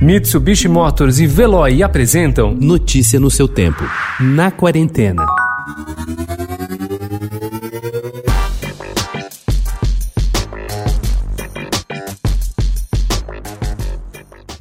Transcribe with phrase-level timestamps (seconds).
[0.00, 3.82] Mitsubishi Motors e Veloy apresentam Notícia no seu tempo.
[4.20, 5.24] Na quarentena.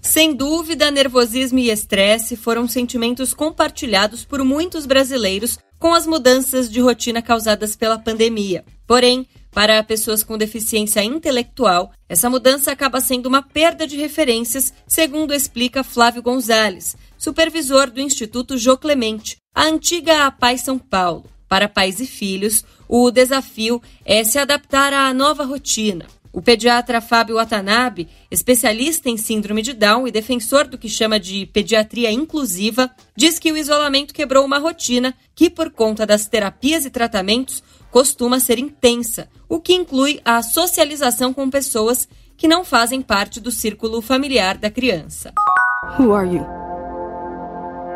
[0.01, 6.79] Sem dúvida, nervosismo e estresse foram sentimentos compartilhados por muitos brasileiros com as mudanças de
[6.79, 8.63] rotina causadas pela pandemia.
[8.87, 15.33] Porém, para pessoas com deficiência intelectual, essa mudança acaba sendo uma perda de referências, segundo
[15.33, 21.23] explica Flávio Gonzalez, supervisor do Instituto Jô Clemente, a antiga APAI São Paulo.
[21.47, 26.05] Para pais e filhos, o desafio é se adaptar à nova rotina.
[26.33, 31.45] O pediatra Fábio Watanabe, especialista em síndrome de Down e defensor do que chama de
[31.45, 36.89] pediatria inclusiva, diz que o isolamento quebrou uma rotina que, por conta das terapias e
[36.89, 37.63] tratamentos,
[37.95, 43.49] costuma ser intensa, o que inclui a socialização com pessoas que não fazem parte do
[43.49, 45.31] círculo familiar da criança.
[45.97, 46.45] Who are you?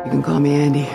[0.06, 0.86] You can call me Andy.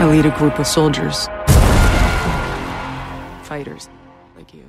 [0.00, 1.28] I lead a group of soldiers.
[3.44, 3.88] Fighters
[4.36, 4.64] like you.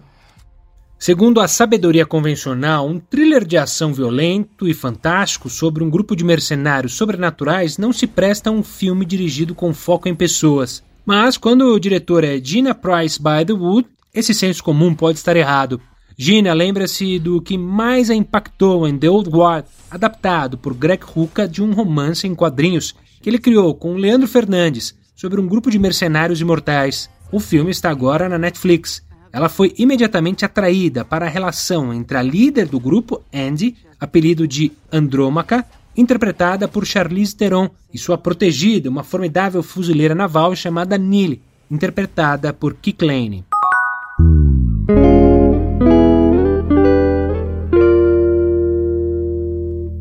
[0.98, 6.24] Segundo a sabedoria convencional, um thriller de ação violento e fantástico sobre um grupo de
[6.24, 10.82] mercenários sobrenaturais não se presta a um filme dirigido com foco em pessoas.
[11.06, 15.36] Mas quando o diretor é Gina Price by the Wood, esse senso comum pode estar
[15.36, 15.80] errado.
[16.18, 21.46] Gina lembra-se do que mais a impactou em The Old Guard, adaptado por Greg Rucka
[21.46, 25.78] de um romance em quadrinhos que ele criou com Leandro Fernandes sobre um grupo de
[25.78, 27.10] mercenários imortais.
[27.32, 29.05] O filme está agora na Netflix
[29.36, 34.72] ela foi imediatamente atraída para a relação entre a líder do grupo, Andy, apelido de
[34.90, 42.54] Andrômaca, interpretada por Charlize Theron, e sua protegida, uma formidável fuzileira naval chamada Neely, interpretada
[42.54, 43.44] por Kik Lane.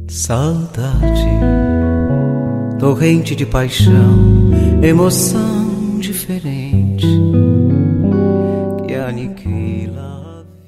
[0.07, 1.29] Saudade,
[2.79, 6.64] torrente de paixão, emoção diferente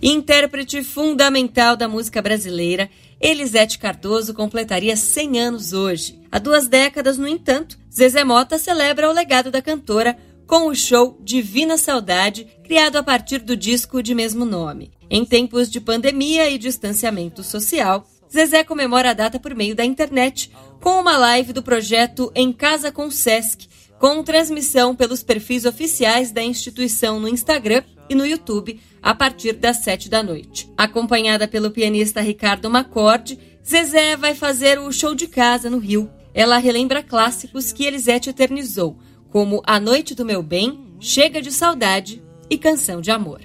[0.02, 2.88] Intérprete fundamental da música brasileira,
[3.20, 6.20] Elisete Cardoso completaria 100 anos hoje.
[6.30, 10.16] Há duas décadas, no entanto, Zezé Mota celebra o legado da cantora
[10.46, 14.92] com o show Divina Saudade, criado a partir do disco de mesmo nome.
[15.10, 20.52] Em tempos de pandemia e distanciamento social, Zezé comemora a data por meio da internet,
[20.80, 23.66] com uma live do projeto Em Casa com Sesc,
[23.98, 29.78] com transmissão pelos perfis oficiais da instituição no Instagram e no YouTube a partir das
[29.78, 30.70] sete da noite.
[30.76, 36.10] Acompanhada pelo pianista Ricardo Macorde, Zezé vai fazer o show de casa no Rio.
[36.34, 38.98] Ela relembra clássicos que Elisete eternizou,
[39.30, 43.40] como A Noite do Meu Bem, Chega de Saudade e Canção de Amor.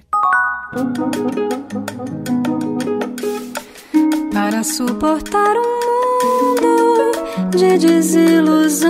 [4.32, 5.82] Para suportar um
[6.62, 7.12] mundo
[7.58, 8.90] de desilusão,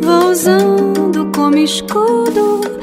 [0.00, 2.79] vou usando como escudo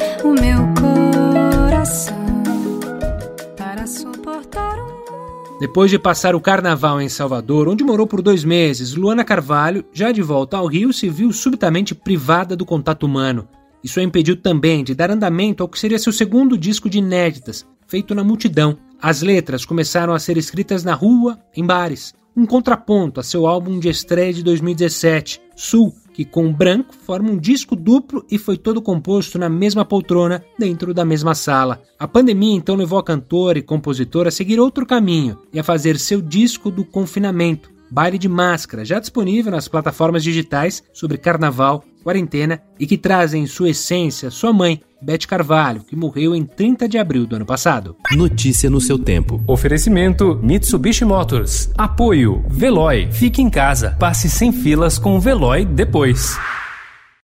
[5.60, 10.12] Depois de passar o carnaval em Salvador, onde morou por dois meses, Luana Carvalho, já
[10.12, 13.48] de volta ao Rio, se viu subitamente privada do contato humano.
[13.84, 17.66] Isso a impediu também de dar andamento ao que seria seu segundo disco de inéditas,
[17.88, 18.78] feito na multidão.
[19.02, 23.80] As letras começaram a ser escritas na rua, em bares, um contraponto a seu álbum
[23.80, 28.82] de estreia de 2017, Sul, que com branco forma um disco duplo e foi todo
[28.82, 31.80] composto na mesma poltrona, dentro da mesma sala.
[32.00, 36.00] A pandemia então levou a cantora e compositora a seguir outro caminho e a fazer
[36.00, 42.64] seu disco do confinamento, Baile de Máscara, já disponível nas plataformas digitais sobre carnaval, quarentena
[42.80, 46.98] e que trazem em sua essência sua mãe, Beth Carvalho, que morreu em 30 de
[46.98, 47.96] abril do ano passado.
[48.12, 49.44] Notícia no seu tempo.
[49.48, 51.72] Oferecimento Mitsubishi Motors.
[51.78, 53.12] Apoio Veloy.
[53.12, 53.96] Fique em casa.
[54.00, 56.38] Passe sem filas com o Veloy depois.